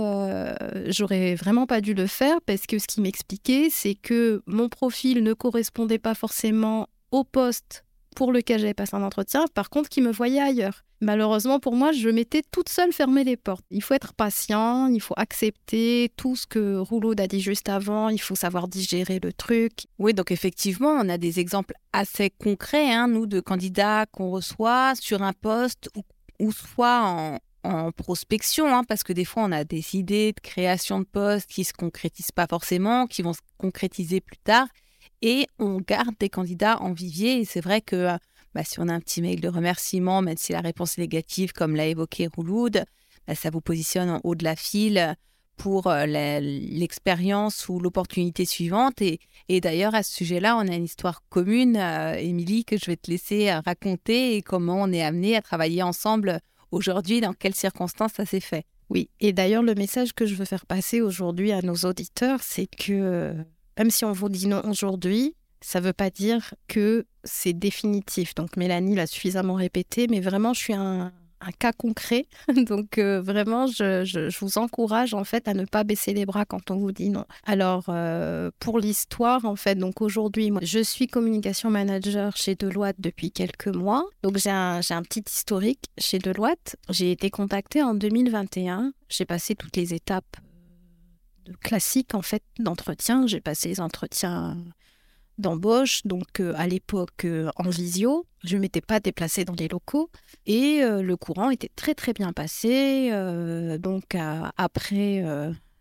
j'aurais 0.86 1.34
vraiment 1.34 1.66
pas 1.66 1.80
dû 1.80 1.92
le 1.92 2.06
faire 2.06 2.40
parce 2.46 2.66
que 2.66 2.78
ce 2.78 2.86
qui 2.86 3.00
m'expliquait, 3.00 3.68
c'est 3.70 3.94
que 3.94 4.42
mon 4.46 4.68
profil 4.68 5.22
ne 5.22 5.34
correspondait 5.34 5.98
pas 5.98 6.14
forcément 6.14 6.88
au 7.10 7.24
poste 7.24 7.85
pour 8.16 8.32
lequel 8.32 8.58
j'avais 8.58 8.74
passé 8.74 8.96
un 8.96 9.02
entretien, 9.02 9.44
par 9.54 9.70
contre, 9.70 9.88
qui 9.88 10.00
me 10.00 10.10
voyait 10.10 10.40
ailleurs. 10.40 10.82
Malheureusement 11.02 11.60
pour 11.60 11.74
moi, 11.74 11.92
je 11.92 12.08
m'étais 12.08 12.42
toute 12.50 12.70
seule 12.70 12.92
fermé 12.92 13.22
les 13.22 13.36
portes. 13.36 13.64
Il 13.70 13.82
faut 13.82 13.92
être 13.92 14.14
patient, 14.14 14.88
il 14.88 15.00
faut 15.00 15.14
accepter 15.18 16.10
tout 16.16 16.34
ce 16.34 16.46
que 16.46 16.78
Rouleau 16.78 17.12
a 17.18 17.26
dit 17.26 17.40
juste 17.40 17.68
avant, 17.68 18.08
il 18.08 18.20
faut 18.20 18.34
savoir 18.34 18.66
digérer 18.66 19.20
le 19.22 19.34
truc. 19.34 19.86
Oui, 19.98 20.14
donc 20.14 20.30
effectivement, 20.30 20.88
on 20.88 21.08
a 21.10 21.18
des 21.18 21.38
exemples 21.38 21.74
assez 21.92 22.30
concrets, 22.30 22.92
hein, 22.92 23.08
nous, 23.08 23.26
de 23.26 23.40
candidats 23.40 24.06
qu'on 24.10 24.30
reçoit 24.30 24.94
sur 24.94 25.22
un 25.22 25.34
poste 25.34 25.90
ou, 26.40 26.50
soit 26.52 27.38
en, 27.62 27.90
prospection, 27.92 28.74
hein, 28.74 28.84
parce 28.84 29.02
que 29.02 29.12
des 29.12 29.24
fois, 29.24 29.42
on 29.42 29.52
a 29.52 29.64
des 29.64 29.96
idées 29.96 30.32
de 30.32 30.40
création 30.40 31.00
de 31.00 31.04
postes 31.04 31.50
qui 31.50 31.62
ne 31.62 31.66
se 31.66 31.72
concrétisent 31.72 32.32
pas 32.32 32.46
forcément, 32.48 33.06
qui 33.06 33.22
vont 33.22 33.32
se 33.32 33.40
concrétiser 33.58 34.20
plus 34.20 34.38
tard 34.38 34.68
et 35.22 35.46
on 35.58 35.78
garde 35.78 36.14
des 36.18 36.28
candidats 36.28 36.80
en 36.80 36.92
vivier. 36.92 37.40
Et 37.40 37.44
c'est 37.44 37.60
vrai 37.60 37.80
que 37.80 38.16
bah, 38.54 38.64
si 38.64 38.80
on 38.80 38.88
a 38.88 38.92
un 38.92 39.00
petit 39.00 39.22
mail 39.22 39.40
de 39.40 39.48
remerciement, 39.48 40.22
même 40.22 40.36
si 40.36 40.52
la 40.52 40.60
réponse 40.60 40.98
est 40.98 41.02
négative, 41.02 41.52
comme 41.52 41.76
l'a 41.76 41.86
évoqué 41.86 42.26
Rouloud, 42.26 42.84
bah, 43.26 43.34
ça 43.34 43.50
vous 43.50 43.60
positionne 43.60 44.10
en 44.10 44.20
haut 44.24 44.34
de 44.34 44.44
la 44.44 44.56
file 44.56 45.16
pour 45.56 45.86
euh, 45.88 46.06
l'expérience 46.06 47.68
ou 47.68 47.80
l'opportunité 47.80 48.44
suivante. 48.44 49.02
Et, 49.02 49.20
d'ailleurs, 49.60 49.94
à 49.94 50.02
ce 50.02 50.14
sujet-là, 50.14 50.56
on 50.56 50.68
a 50.68 50.74
une 50.74 50.84
histoire 50.84 51.22
commune, 51.28 51.76
euh, 51.76 52.14
Émilie, 52.14 52.64
que 52.64 52.76
je 52.76 52.86
vais 52.86 52.96
te 52.96 53.10
laisser 53.10 53.50
euh, 53.50 53.60
raconter 53.60 54.36
et 54.36 54.42
comment 54.42 54.82
on 54.82 54.92
est 54.92 55.02
amené 55.02 55.36
à 55.36 55.42
travailler 55.42 55.82
ensemble 55.82 56.40
aujourd'hui, 56.70 57.20
dans 57.20 57.32
quelles 57.32 57.54
circonstances 57.54 58.12
ça 58.14 58.26
s'est 58.26 58.40
fait. 58.40 58.64
Oui, 58.88 59.10
et 59.20 59.32
d'ailleurs, 59.32 59.62
le 59.62 59.74
message 59.74 60.12
que 60.12 60.26
je 60.26 60.34
veux 60.34 60.44
faire 60.44 60.66
passer 60.66 61.00
aujourd'hui 61.00 61.52
à 61.52 61.60
nos 61.62 61.74
auditeurs, 61.74 62.40
c'est 62.42 62.66
que 62.66 63.34
même 63.78 63.90
si 63.90 64.04
on 64.04 64.12
vous 64.12 64.28
dit 64.28 64.46
non 64.46 64.62
aujourd'hui, 64.68 65.34
ça 65.60 65.80
ne 65.80 65.86
veut 65.86 65.92
pas 65.92 66.10
dire 66.10 66.54
que 66.68 67.06
c'est 67.24 67.52
définitif. 67.52 68.34
Donc 68.34 68.56
Mélanie 68.56 68.94
l'a 68.94 69.06
suffisamment 69.06 69.54
répété, 69.54 70.06
mais 70.08 70.20
vraiment, 70.20 70.52
je 70.54 70.60
suis 70.60 70.74
un, 70.74 71.12
cas 71.58 71.72
concret. 71.72 72.26
Donc 72.56 72.98
euh, 72.98 73.20
vraiment, 73.20 73.66
je, 73.66 74.36
vous 74.40 74.58
encourage 74.58 75.14
en 75.14 75.22
fait 75.22 75.46
à 75.46 75.54
ne 75.54 75.64
pas 75.64 75.84
baisser 75.84 76.12
les 76.12 76.26
bras 76.26 76.44
quand 76.44 76.70
on 76.70 76.76
vous 76.76 76.92
dit 76.92 77.08
non. 77.08 77.24
Alors 77.44 77.84
euh, 77.88 78.50
pour 78.58 78.78
l'histoire, 78.80 79.44
en 79.44 79.54
fait, 79.54 79.76
donc 79.76 80.00
aujourd'hui, 80.00 80.50
je 80.62 80.82
suis 80.82 81.06
communication 81.06 81.70
manager 81.70 82.36
chez 82.36 82.56
Deloitte 82.56 82.96
depuis 82.98 83.30
quelques 83.30 83.68
mois. 83.68 84.04
Donc 84.22 84.38
j'ai 84.38 84.50
un, 84.50 84.80
un 84.88 85.02
petit 85.02 85.24
historique 85.28 85.84
chez 85.98 86.18
Deloitte. 86.18 86.76
J'ai 86.90 87.12
été 87.12 87.30
contactée 87.30 87.82
en 87.82 87.94
2021. 87.94 88.92
J'ai 89.08 89.24
passé 89.24 89.54
toutes 89.54 89.76
les 89.76 89.94
étapes 89.94 90.36
classiques 91.60 92.14
en 92.14 92.22
fait 92.22 92.42
d'entretien. 92.58 93.26
J'ai 93.26 93.40
passé 93.40 93.68
les 93.68 93.80
entretiens 93.80 94.56
d'embauche, 95.38 96.02
donc 96.04 96.40
euh, 96.40 96.54
à 96.56 96.66
l'époque 96.66 97.24
euh, 97.24 97.50
en 97.56 97.68
visio. 97.68 98.26
Je 98.44 98.56
ne 98.56 98.62
m'étais 98.62 98.80
pas 98.80 99.00
déplacée 99.00 99.44
dans 99.44 99.54
les 99.54 99.68
locaux 99.68 100.10
et 100.46 100.82
euh, 100.82 101.02
le 101.02 101.16
courant 101.16 101.50
était 101.50 101.70
très 101.74 101.94
très 101.94 102.12
bien 102.12 102.32
passé. 102.32 103.10
donc 103.80 104.16
après 104.56 105.22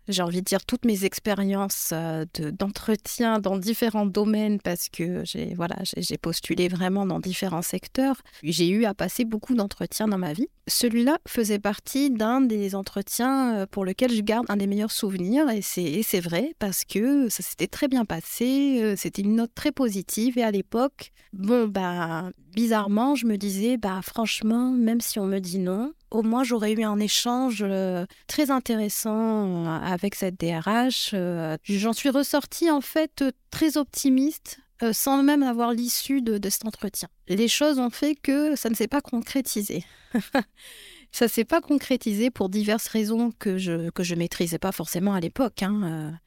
j'ai 0.07 0.21
envie 0.21 0.39
de 0.39 0.45
dire, 0.45 0.65
toutes 0.65 0.85
mes 0.85 1.05
expériences 1.05 1.91
euh, 1.93 2.25
d'entretien 2.51 3.39
dans 3.39 3.57
différents 3.57 4.05
domaines 4.05 4.59
parce 4.59 4.89
que 4.89 5.23
j'ai 5.25 5.53
voilà, 5.55 5.77
j'ai 5.97 6.17
postulé 6.17 6.67
vraiment 6.67 7.05
dans 7.05 7.19
différents 7.19 7.61
secteurs. 7.61 8.21
J'ai 8.43 8.69
eu 8.69 8.85
à 8.85 8.93
passer 8.93 9.25
beaucoup 9.25 9.55
d'entretiens 9.55 10.07
dans 10.07 10.17
ma 10.17 10.33
vie. 10.33 10.47
Celui-là 10.67 11.17
faisait 11.27 11.59
partie 11.59 12.09
d'un 12.09 12.41
des 12.41 12.75
entretiens 12.75 13.55
euh, 13.55 13.65
pour 13.65 13.85
lequel 13.85 14.11
je 14.11 14.21
garde 14.21 14.45
un 14.49 14.57
des 14.57 14.67
meilleurs 14.67 14.91
souvenirs 14.91 15.49
et 15.49 15.61
c'est 15.61 16.19
vrai 16.19 16.55
parce 16.59 16.83
que 16.85 17.29
ça 17.29 17.43
s'était 17.43 17.67
très 17.67 17.87
bien 17.87 18.05
passé, 18.05 18.79
euh, 18.81 18.95
c'était 18.97 19.21
une 19.21 19.35
note 19.35 19.51
très 19.53 19.71
positive 19.71 20.37
et 20.37 20.43
à 20.43 20.51
l'époque, 20.51 21.11
bon 21.33 21.67
bah 21.67 22.31
bizarrement, 22.55 23.15
je 23.15 23.27
me 23.27 23.37
disais 23.37 23.77
bah 23.77 23.99
franchement, 24.01 24.71
même 24.71 25.01
si 25.01 25.19
on 25.19 25.25
me 25.25 25.39
dit 25.39 25.59
non, 25.59 25.93
au 26.09 26.23
moins 26.23 26.43
j'aurais 26.43 26.71
eu 26.71 26.83
un 26.83 26.99
échange 26.99 27.59
euh, 27.61 28.05
très 28.27 28.49
intéressant 28.49 29.65
euh, 29.65 29.67
avec 29.67 30.15
cette 30.15 30.39
DRH. 30.39 31.11
Euh, 31.13 31.57
j'en 31.63 31.93
suis 31.93 32.09
ressortie 32.09 32.71
en 32.71 32.81
fait 32.81 33.23
très 33.51 33.77
optimiste 33.77 34.59
sans 34.91 35.23
même 35.23 35.41
avoir 35.41 35.71
l'issue 35.71 36.21
de, 36.21 36.37
cet 36.49 36.65
entretien. 36.65 37.07
Les 37.29 37.47
choses 37.47 37.79
ont 37.79 37.89
fait 37.89 38.13
que 38.13 38.57
ça 38.57 38.69
ne 38.69 38.75
s'est 38.75 38.89
pas 38.89 38.99
concrétisé. 38.99 39.85
ça 41.13 41.25
ne 41.25 41.29
s'est 41.29 41.45
pas 41.45 41.61
concrétisé 41.61 42.29
pour 42.29 42.49
diverses 42.49 42.87
raisons 42.87 43.31
que 43.39 43.57
je 43.57 43.71
ne 43.71 43.89
que 43.89 44.03
je 44.03 44.15
maîtrisais 44.15 44.59
pas 44.59 44.73
forcément 44.73 45.13
à 45.13 45.21
l'époque. 45.21 45.63
Hein. 45.63 46.19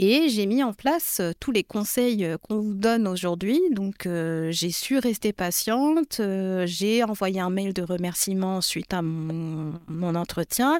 Et 0.00 0.28
j'ai 0.28 0.46
mis 0.46 0.62
en 0.62 0.72
place 0.72 1.18
euh, 1.18 1.32
tous 1.40 1.50
les 1.50 1.64
conseils 1.64 2.24
euh, 2.24 2.38
qu'on 2.38 2.60
vous 2.60 2.74
donne 2.74 3.08
aujourd'hui. 3.08 3.60
Donc, 3.72 4.06
euh, 4.06 4.48
j'ai 4.52 4.70
su 4.70 4.98
rester 4.98 5.32
patiente. 5.32 6.20
j'ai 6.66 7.02
envoyé 7.02 7.40
un 7.40 7.50
mail 7.50 7.74
de 7.74 7.82
remerciement 7.82 8.60
suite 8.60 8.94
à 8.94 9.02
mon, 9.02 9.74
entretien. 10.14 10.78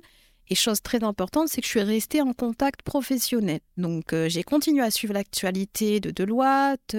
Et 0.51 0.55
chose 0.55 0.81
très 0.81 1.03
importante, 1.03 1.49
c'est 1.49 1.61
que 1.61 1.67
je 1.67 1.73
suis 1.73 1.83
restée 1.83 2.23
en 2.23 2.33
contact 2.33 2.83
professionnel. 2.83 3.61
Donc, 3.77 4.15
j'ai 4.29 4.43
continué 4.43 4.83
à 4.83 4.91
suivre 4.91 5.13
l'actualité 5.13 6.01
de 6.01 6.11
Deloitte. 6.11 6.97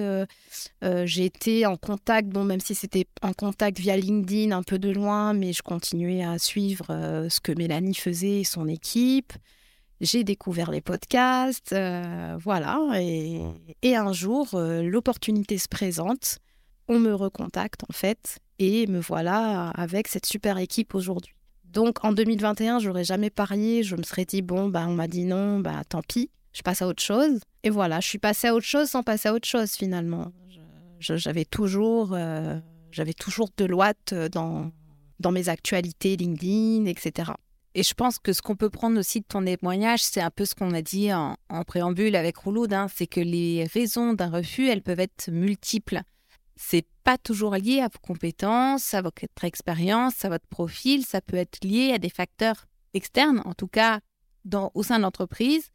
j'ai 1.04 1.24
été 1.24 1.66
en 1.66 1.76
contact, 1.76 2.28
bon, 2.28 2.44
même 2.44 2.60
si 2.60 2.76
c'était 2.76 3.08
en 3.22 3.32
contact 3.32 3.80
via 3.80 3.96
LinkedIn 3.96 4.56
un 4.56 4.62
peu 4.62 4.78
de 4.78 4.90
loin, 4.90 5.32
mais 5.32 5.52
je 5.52 5.62
continuais 5.62 6.22
à 6.22 6.38
suivre 6.38 6.86
ce 7.28 7.40
que 7.40 7.50
Mélanie 7.50 7.96
faisait 7.96 8.40
et 8.40 8.44
son 8.44 8.68
équipe 8.68 9.32
j'ai 10.00 10.24
découvert 10.24 10.70
les 10.70 10.80
podcasts, 10.80 11.72
euh, 11.72 12.36
voilà. 12.40 12.78
Et, 13.00 13.96
un 13.96 14.12
jour, 14.12 14.48
euh, 14.54 14.82
l'opportunité 14.82 15.58
se 15.58 15.68
présente, 15.68 16.38
on 16.88 16.98
me 16.98 17.12
recontacte 17.12 17.82
en 17.88 17.92
fait, 17.92 18.38
et 18.58 18.86
me 18.86 19.00
voilà 19.00 19.68
avec 19.70 20.08
cette 20.08 20.26
super 20.26 20.58
équipe 20.58 20.94
aujourd'hui. 20.94 21.34
Donc 21.64 22.04
en 22.04 22.12
2021, 22.12 22.78
j'aurais 22.78 23.04
jamais 23.04 23.30
parié, 23.30 23.82
je 23.82 23.94
me 23.94 24.02
serais 24.02 24.24
dit, 24.24 24.42
bon, 24.42 24.68
bah, 24.68 24.86
on 24.88 24.94
m'a 24.94 25.06
dit 25.06 25.24
non, 25.24 25.60
bah, 25.60 25.82
tant 25.88 26.02
pis, 26.02 26.30
je 26.52 26.62
passe 26.62 26.82
à 26.82 26.88
autre 26.88 27.02
chose. 27.02 27.40
Et 27.62 27.70
voilà, 27.70 28.00
je 28.00 28.08
suis 28.08 28.18
passée 28.18 28.48
à 28.48 28.54
autre 28.54 28.66
chose 28.66 28.88
sans 28.88 29.02
passer 29.02 29.28
à 29.28 29.34
autre 29.34 29.48
chose 29.48 29.72
finalement. 29.72 30.32
J'avais 30.98 31.44
toujours, 31.44 32.10
euh, 32.12 32.58
toujours 33.18 33.48
Deloitte 33.56 34.12
dans, 34.32 34.70
dans 35.18 35.32
mes 35.32 35.48
actualités 35.48 36.16
LinkedIn, 36.16 36.84
etc. 36.86 37.32
Et 37.74 37.82
je 37.84 37.94
pense 37.94 38.18
que 38.18 38.32
ce 38.32 38.42
qu'on 38.42 38.56
peut 38.56 38.70
prendre 38.70 38.98
aussi 38.98 39.20
de 39.20 39.26
ton 39.26 39.44
témoignage, 39.44 40.02
c'est 40.02 40.20
un 40.20 40.30
peu 40.30 40.44
ce 40.44 40.54
qu'on 40.54 40.74
a 40.74 40.82
dit 40.82 41.12
en, 41.12 41.36
préambule 41.66 42.16
avec 42.16 42.36
Rouloud, 42.36 42.72
hein, 42.72 42.88
c'est 42.92 43.06
que 43.06 43.20
les 43.20 43.64
raisons 43.72 44.12
d'un 44.12 44.28
refus, 44.28 44.68
elles 44.68 44.82
peuvent 44.82 45.00
être 45.00 45.30
multiples. 45.30 46.00
C'est 46.56 46.86
pas 47.04 47.16
toujours 47.16 47.54
lié 47.54 47.80
à 47.80 47.88
vos 47.88 48.00
compétences, 48.02 48.92
à 48.92 49.02
votre 49.02 49.44
expérience, 49.44 50.24
à 50.24 50.28
votre 50.28 50.46
profil. 50.48 51.06
Ça 51.06 51.20
peut 51.20 51.36
être 51.36 51.64
lié 51.64 51.92
à 51.92 51.98
des 51.98 52.10
facteurs 52.10 52.66
externes, 52.92 53.40
en 53.44 53.54
tout 53.54 53.68
cas 53.68 54.00
dans, 54.44 54.70
au 54.74 54.82
sein 54.82 54.98
de 54.98 55.02
l'entreprise, 55.02 55.70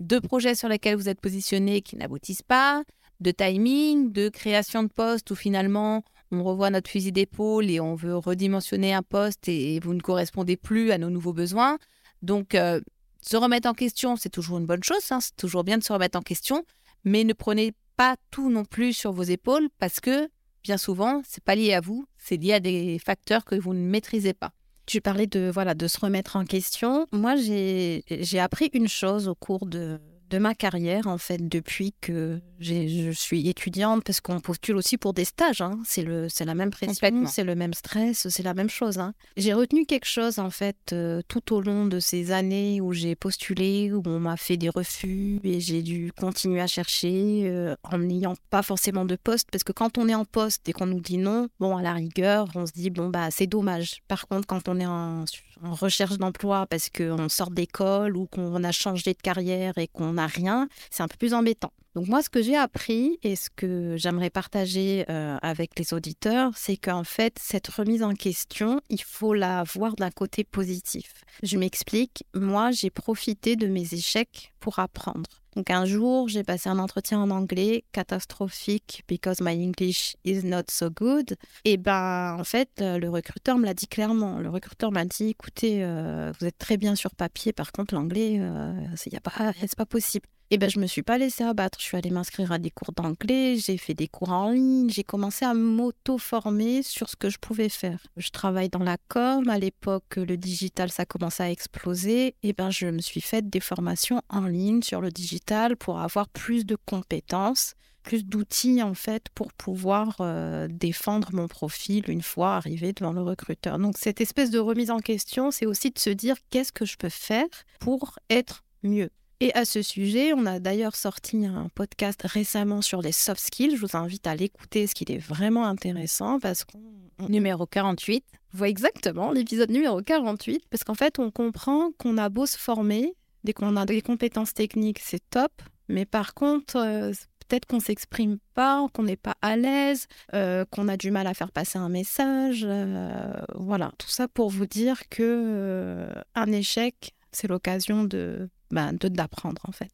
de 0.00 0.18
projets 0.18 0.54
sur 0.54 0.68
lesquels 0.68 0.96
vous 0.96 1.08
êtes 1.08 1.20
positionné 1.20 1.82
qui 1.82 1.96
n'aboutissent 1.96 2.42
pas, 2.42 2.82
de 3.20 3.30
timing, 3.30 4.12
de 4.12 4.28
création 4.28 4.82
de 4.82 4.88
poste 4.88 5.30
où 5.30 5.34
finalement 5.34 6.02
on 6.30 6.42
revoit 6.44 6.70
notre 6.70 6.90
fusil 6.90 7.12
d'épaule 7.12 7.70
et 7.70 7.80
on 7.80 7.94
veut 7.94 8.16
redimensionner 8.16 8.92
un 8.92 9.02
poste 9.02 9.48
et, 9.48 9.80
vous 9.80 9.94
ne 9.94 10.00
correspondez 10.00 10.56
plus 10.56 10.90
à 10.90 10.98
nos 10.98 11.10
nouveaux 11.10 11.32
besoins. 11.32 11.78
Donc, 12.22 12.54
euh, 12.54 12.80
se 13.22 13.36
remettre 13.36 13.68
en 13.68 13.74
question, 13.74 14.16
c'est 14.16 14.28
toujours 14.28 14.58
une 14.58 14.66
bonne 14.66 14.84
chose, 14.84 15.10
hein, 15.10 15.20
c'est 15.20 15.36
toujours 15.36 15.64
bien 15.64 15.78
de 15.78 15.84
se 15.84 15.92
remettre 15.92 16.18
en 16.18 16.22
question, 16.22 16.64
mais 17.04 17.24
ne 17.24 17.32
prenez 17.32 17.72
pas 17.96 18.16
tout 18.30 18.50
non 18.50 18.64
plus 18.64 18.92
sur 18.92 19.12
vos 19.12 19.22
épaules 19.22 19.68
parce 19.78 20.00
que 20.00 20.28
bien 20.62 20.76
souvent, 20.76 21.22
c'est 21.26 21.42
pas 21.42 21.54
lié 21.54 21.74
à 21.74 21.80
vous, 21.80 22.06
c'est 22.18 22.36
lié 22.36 22.54
à 22.54 22.60
des 22.60 22.98
facteurs 22.98 23.44
que 23.44 23.54
vous 23.54 23.74
ne 23.74 23.80
maîtrisez 23.80 24.34
pas. 24.34 24.52
Tu 24.86 25.00
parlais 25.00 25.26
de 25.26 25.50
voilà 25.52 25.74
de 25.74 25.86
se 25.86 25.98
remettre 26.00 26.36
en 26.36 26.44
question. 26.44 27.06
Moi, 27.12 27.36
j'ai 27.36 28.38
appris 28.38 28.70
une 28.72 28.88
chose 28.88 29.28
au 29.28 29.34
cours 29.34 29.66
de, 29.66 30.00
de 30.30 30.38
ma 30.38 30.54
carrière, 30.54 31.06
en 31.06 31.18
fait, 31.18 31.48
depuis 31.48 31.94
que 32.00 32.40
je 32.60 33.10
suis 33.12 33.48
étudiante, 33.48 34.02
parce 34.04 34.20
qu'on 34.20 34.40
postule 34.40 34.76
aussi 34.76 34.98
pour 34.98 35.14
des 35.14 35.24
stages. 35.24 35.60
Hein. 35.60 35.78
C'est 35.84 36.04
la 36.44 36.54
même 36.54 36.70
pression, 36.70 37.26
c'est 37.26 37.44
le 37.44 37.54
même 37.54 37.74
stress, 37.74 38.28
c'est 38.28 38.42
la 38.42 38.54
même 38.54 38.68
chose. 38.68 38.98
Hein. 38.98 39.14
J'ai 39.36 39.52
retenu 39.52 39.86
quelque 39.86 40.06
chose, 40.06 40.38
en 40.38 40.50
fait, 40.50 40.76
euh, 40.92 41.22
tout 41.28 41.54
au 41.54 41.60
long 41.60 41.86
de 41.86 42.00
ces 42.00 42.32
années 42.32 42.80
où 42.80 42.92
j'ai 42.92 43.14
postulé, 43.14 43.92
où 43.92 44.02
on 44.06 44.20
m'a 44.20 44.36
fait 44.36 44.56
des 44.56 44.68
refus 44.68 45.40
et 45.44 45.60
j'ai 45.60 45.82
dû 45.82 46.12
continuer 46.18 46.60
à 46.60 46.66
chercher 46.66 47.44
euh, 47.46 47.74
en 47.84 47.98
n'ayant 47.98 48.34
pas 48.50 48.62
forcément 48.62 49.04
de 49.04 49.16
poste, 49.16 49.48
parce 49.50 49.64
que 49.64 49.72
quand 49.72 49.98
on 49.98 50.08
est 50.08 50.14
en 50.14 50.24
poste 50.24 50.68
et 50.68 50.72
qu'on 50.72 50.86
nous 50.86 51.00
dit 51.00 51.18
non, 51.18 51.48
bon, 51.60 51.76
à 51.76 51.82
la 51.82 51.94
rigueur, 51.94 52.48
on 52.54 52.66
se 52.66 52.72
dit, 52.72 52.90
bon, 52.90 53.08
bah, 53.08 53.30
c'est 53.30 53.46
dommage. 53.46 54.02
Par 54.08 54.26
contre, 54.26 54.46
quand 54.46 54.68
on 54.68 54.80
est 54.80 54.86
en, 54.86 55.24
en 55.62 55.74
recherche 55.74 56.18
d'emploi 56.18 56.66
parce 56.66 56.90
qu'on 56.90 57.28
sort 57.28 57.50
d'école 57.50 58.16
ou 58.16 58.26
qu'on 58.26 58.62
a 58.64 58.72
changé 58.72 59.12
de 59.12 59.18
carrière 59.20 59.78
et 59.78 59.88
qu'on 59.88 60.17
rien, 60.26 60.68
c'est 60.90 61.02
un 61.02 61.08
peu 61.08 61.16
plus 61.16 61.34
embêtant. 61.34 61.72
Donc 61.94 62.06
moi, 62.06 62.22
ce 62.22 62.28
que 62.28 62.42
j'ai 62.42 62.56
appris 62.56 63.18
et 63.22 63.34
ce 63.34 63.48
que 63.50 63.96
j'aimerais 63.96 64.30
partager 64.30 65.04
euh, 65.08 65.36
avec 65.42 65.78
les 65.78 65.94
auditeurs, 65.94 66.52
c'est 66.54 66.76
qu'en 66.76 67.04
fait, 67.04 67.38
cette 67.40 67.68
remise 67.68 68.02
en 68.02 68.14
question, 68.14 68.80
il 68.88 69.02
faut 69.02 69.34
la 69.34 69.64
voir 69.64 69.96
d'un 69.96 70.10
côté 70.10 70.44
positif. 70.44 71.24
Je 71.42 71.56
m'explique, 71.56 72.24
moi, 72.34 72.70
j'ai 72.70 72.90
profité 72.90 73.56
de 73.56 73.66
mes 73.66 73.94
échecs 73.94 74.52
pour 74.60 74.78
apprendre. 74.78 75.28
Donc 75.56 75.70
un 75.70 75.86
jour, 75.86 76.28
j'ai 76.28 76.44
passé 76.44 76.68
un 76.68 76.78
entretien 76.78 77.20
en 77.20 77.30
anglais 77.30 77.82
catastrophique 77.90 79.02
because 79.08 79.40
my 79.40 79.54
English 79.54 80.14
is 80.24 80.44
not 80.44 80.64
so 80.70 80.88
good. 80.88 81.36
Et 81.64 81.78
ben 81.78 82.36
en 82.38 82.44
fait, 82.44 82.70
le 82.78 83.08
recruteur 83.08 83.58
me 83.58 83.64
l'a 83.64 83.74
dit 83.74 83.88
clairement. 83.88 84.38
Le 84.38 84.50
recruteur 84.50 84.92
m'a 84.92 85.04
dit 85.04 85.30
écoutez, 85.30 85.82
euh, 85.82 86.32
vous 86.38 86.46
êtes 86.46 86.58
très 86.58 86.76
bien 86.76 86.94
sur 86.94 87.12
papier, 87.14 87.52
par 87.52 87.72
contre 87.72 87.94
l'anglais, 87.94 88.36
euh, 88.38 88.72
c'est 88.94 89.18
pas, 89.18 89.52
pas 89.76 89.86
possible. 89.86 90.28
Et 90.50 90.56
ben 90.56 90.70
je 90.70 90.78
me 90.78 90.86
suis 90.86 91.02
pas 91.02 91.18
laissée 91.18 91.44
abattre. 91.44 91.78
Je 91.78 91.84
suis 91.84 91.96
allée 91.96 92.10
m'inscrire 92.10 92.52
à 92.52 92.58
des 92.58 92.70
cours 92.70 92.92
d'anglais, 92.92 93.56
j'ai 93.56 93.76
fait 93.76 93.92
des 93.92 94.08
cours 94.08 94.30
en 94.30 94.50
ligne, 94.50 94.88
j'ai 94.88 95.04
commencé 95.04 95.44
à 95.44 95.52
m'auto-former 95.52 96.82
sur 96.82 97.10
ce 97.10 97.16
que 97.16 97.28
je 97.28 97.38
pouvais 97.38 97.68
faire. 97.68 98.00
Je 98.16 98.30
travaille 98.30 98.70
dans 98.70 98.82
la 98.82 98.96
com. 99.08 99.46
À 99.48 99.58
l'époque, 99.58 100.16
le 100.16 100.38
digital 100.38 100.90
ça 100.90 101.04
commençait 101.04 101.42
à 101.42 101.50
exploser. 101.50 102.34
Et 102.42 102.54
ben 102.54 102.70
je 102.70 102.86
me 102.86 103.00
suis 103.00 103.20
fait 103.20 103.48
des 103.48 103.60
formations 103.60 104.22
en 104.30 104.46
ligne 104.46 104.82
sur 104.82 105.02
le 105.02 105.10
digital 105.10 105.76
pour 105.76 106.00
avoir 106.00 106.28
plus 106.28 106.64
de 106.64 106.76
compétences 106.86 107.74
plus 108.04 108.24
d'outils 108.24 108.82
en 108.82 108.94
fait 108.94 109.24
pour 109.34 109.52
pouvoir 109.52 110.16
euh, 110.20 110.66
défendre 110.70 111.28
mon 111.34 111.46
profil 111.46 112.08
une 112.08 112.22
fois 112.22 112.56
arrivé 112.56 112.94
devant 112.94 113.12
le 113.12 113.20
recruteur. 113.20 113.78
Donc 113.78 113.98
cette 113.98 114.22
espèce 114.22 114.50
de 114.50 114.58
remise 114.58 114.90
en 114.90 115.00
question, 115.00 115.50
c'est 115.50 115.66
aussi 115.66 115.90
de 115.90 115.98
se 115.98 116.08
dire 116.08 116.36
qu'est-ce 116.48 116.72
que 116.72 116.86
je 116.86 116.96
peux 116.96 117.10
faire 117.10 117.44
pour 117.80 118.18
être 118.30 118.64
mieux. 118.82 119.10
Et 119.40 119.54
à 119.54 119.64
ce 119.64 119.82
sujet, 119.82 120.32
on 120.32 120.46
a 120.46 120.58
d'ailleurs 120.58 120.96
sorti 120.96 121.46
un 121.46 121.68
podcast 121.74 122.22
récemment 122.24 122.82
sur 122.82 123.02
les 123.02 123.12
soft 123.12 123.40
skills. 123.40 123.76
Je 123.76 123.80
vous 123.80 123.96
invite 123.96 124.26
à 124.26 124.34
l'écouter, 124.34 124.88
ce 124.88 124.94
qui 124.94 125.04
est 125.08 125.18
vraiment 125.18 125.64
intéressant 125.66 126.40
parce 126.40 126.64
qu'on... 126.64 126.80
Numéro 127.28 127.66
48. 127.66 128.24
Voit 128.52 128.68
exactement 128.68 129.32
l'épisode 129.32 129.70
numéro 129.70 130.00
48, 130.00 130.64
parce 130.70 130.84
qu'en 130.84 130.94
fait, 130.94 131.18
on 131.18 131.30
comprend 131.30 131.90
qu'on 131.98 132.16
a 132.16 132.28
beau 132.28 132.46
se 132.46 132.56
former, 132.56 133.14
dès 133.44 133.52
qu'on 133.52 133.76
a 133.76 133.84
des 133.84 134.02
compétences 134.02 134.54
techniques, 134.54 135.00
c'est 135.00 135.22
top, 135.28 135.52
mais 135.88 136.06
par 136.06 136.34
contre, 136.34 136.76
euh, 136.76 137.12
peut-être 137.48 137.66
qu'on 137.66 137.80
s'exprime 137.80 138.38
pas, 138.54 138.86
qu'on 138.92 139.02
n'est 139.04 139.16
pas 139.16 139.36
à 139.42 139.56
l'aise, 139.56 140.06
euh, 140.34 140.64
qu'on 140.70 140.88
a 140.88 140.96
du 140.96 141.10
mal 141.10 141.26
à 141.26 141.34
faire 141.34 141.50
passer 141.50 141.78
un 141.78 141.88
message. 141.88 142.64
Euh, 142.64 143.32
voilà, 143.54 143.92
tout 143.98 144.08
ça 144.08 144.28
pour 144.28 144.50
vous 144.50 144.66
dire 144.66 145.08
que 145.08 145.22
euh, 145.22 146.22
un 146.34 146.52
échec, 146.52 147.14
c'est 147.32 147.48
l'occasion 147.48 148.04
de 148.04 148.48
ben, 148.70 148.92
d'apprendre 148.92 149.62
en 149.66 149.72
fait. 149.72 149.92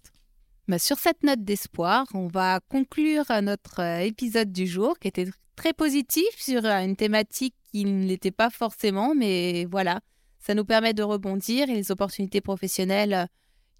Bah, 0.66 0.78
sur 0.78 0.98
cette 0.98 1.22
note 1.22 1.44
d'espoir, 1.44 2.06
on 2.14 2.26
va 2.26 2.60
conclure 2.70 3.24
notre 3.42 3.80
épisode 4.00 4.50
du 4.50 4.66
jour 4.66 4.98
qui 4.98 5.08
était 5.08 5.28
très 5.56 5.72
positif 5.72 6.28
sur 6.36 6.64
une 6.64 6.96
thématique 6.96 7.54
qui 7.70 7.84
ne 7.84 8.06
l'était 8.06 8.30
pas 8.30 8.50
forcément, 8.50 9.14
mais 9.14 9.66
voilà, 9.66 10.00
ça 10.40 10.54
nous 10.54 10.64
permet 10.64 10.94
de 10.94 11.02
rebondir 11.02 11.68
et 11.68 11.74
les 11.74 11.90
opportunités 11.90 12.40
professionnelles, 12.40 13.28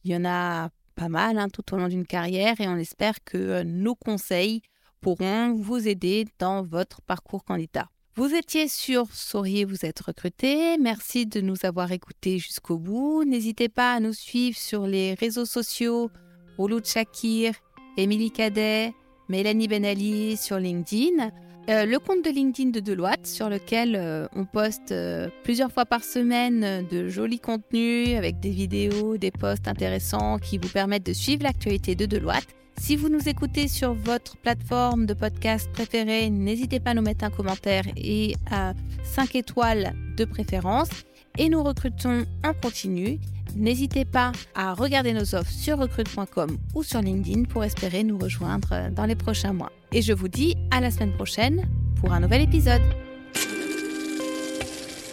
il 0.05 0.13
y 0.13 0.17
en 0.17 0.25
a 0.25 0.71
pas 0.95 1.09
mal 1.09 1.39
hein, 1.39 1.49
tout 1.49 1.75
au 1.75 1.79
long 1.79 1.89
d'une 1.89 2.07
carrière 2.07 2.61
et 2.61 2.69
on 2.69 2.77
espère 2.77 3.23
que 3.25 3.39
euh, 3.39 3.65
nos 3.65 3.95
conseils 3.95 4.63
pourront 5.01 5.55
vous 5.55 5.89
aider 5.89 6.27
dans 6.39 6.63
votre 6.63 7.03
parcours 7.03 7.45
candidat. 7.45 7.89
Vous 8.17 8.33
étiez 8.33 8.69
sur 8.69 9.07
Sauriez 9.13 9.65
vous 9.65 9.85
êtes 9.85 9.99
recruté. 9.99 10.79
Merci 10.79 11.27
de 11.27 11.41
nous 11.41 11.57
avoir 11.65 11.91
écoutés 11.91 12.39
jusqu'au 12.39 12.79
bout. 12.79 13.25
N'hésitez 13.25 13.69
pas 13.69 13.95
à 13.95 13.99
nous 13.99 14.13
suivre 14.13 14.57
sur 14.57 14.87
les 14.87 15.15
réseaux 15.15 15.45
sociaux 15.45 16.13
Rouloud 16.57 16.87
Shakir, 16.87 17.55
Émilie 17.97 18.31
Cadet, 18.31 18.95
Mélanie 19.29 19.67
Benali 19.67 20.37
sur 20.37 20.61
LinkedIn. 20.61 21.31
Euh, 21.69 21.87
le 21.87 21.99
compte 21.99 22.25
de 22.25 22.31
LinkedIn 22.31 22.71
de 22.71 22.79
Deloitte 22.79 23.27
sur 23.27 23.49
lequel 23.49 23.97
euh, 23.97 24.29
on 24.37 24.45
poste 24.45 24.93
euh, 24.93 25.29
plusieurs 25.43 25.73
fois 25.73 25.85
par 25.85 26.05
semaine 26.05 26.87
de 26.89 27.09
jolis 27.09 27.41
contenus 27.41 28.17
avec 28.17 28.39
des 28.39 28.51
vidéos, 28.51 29.17
des 29.17 29.33
posts 29.33 29.67
intéressants 29.67 30.39
qui 30.39 30.59
vous 30.59 30.69
permettent 30.69 31.07
de 31.07 31.13
suivre 31.13 31.43
l'actualité 31.43 31.97
de 31.97 32.07
Deloitte. 32.07 32.47
Si 32.79 32.97
vous 32.97 33.09
nous 33.09 33.29
écoutez 33.29 33.69
sur 33.69 33.95
votre 33.95 34.37
plateforme 34.37 35.07
de 35.07 35.15
podcast 35.15 35.71
préférée, 35.73 36.29
n'hésitez 36.31 36.81
pas 36.81 36.91
à 36.91 36.95
nous 36.95 37.03
mettre 37.03 37.25
un 37.25 37.31
commentaire 37.31 37.85
et 37.97 38.35
à 38.51 38.75
5 39.05 39.35
étoiles 39.37 39.95
de 40.17 40.25
préférence. 40.25 40.91
Et 41.39 41.49
nous 41.49 41.63
recrutons 41.63 42.27
en 42.45 42.53
continu. 42.55 43.19
N'hésitez 43.57 44.05
pas 44.05 44.33
à 44.55 44.75
regarder 44.75 45.13
nos 45.13 45.35
offres 45.35 45.51
sur 45.51 45.79
recrute.com 45.79 46.59
ou 46.75 46.83
sur 46.83 47.01
LinkedIn 47.01 47.45
pour 47.45 47.65
espérer 47.65 48.05
nous 48.05 48.19
rejoindre 48.19 48.91
dans 48.91 49.07
les 49.07 49.17
prochains 49.17 49.53
mois. 49.53 49.73
Et 49.93 50.03
je 50.03 50.13
vous 50.13 50.29
dis 50.29 50.57
à 50.71 50.81
la 50.81 50.91
semaine 50.91 51.13
prochaine 51.13 51.69
pour 52.01 52.13
un 52.13 52.21
nouvel 52.21 52.43
épisode. 52.43 52.83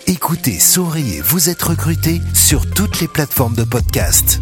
Écoutez 0.08 0.60
Souriez, 0.60 1.22
vous 1.22 1.50
êtes 1.50 1.62
recruté 1.62 2.20
sur 2.34 2.70
toutes 2.70 3.00
les 3.00 3.08
plateformes 3.08 3.56
de 3.56 3.64
podcast. 3.64 4.42